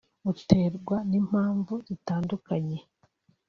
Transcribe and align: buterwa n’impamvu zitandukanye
buterwa 0.25 0.95
n’impamvu 1.09 1.73
zitandukanye 1.87 2.77